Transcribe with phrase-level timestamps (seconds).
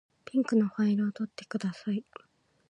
[0.25, 2.03] ピンクのファイルを取ってください。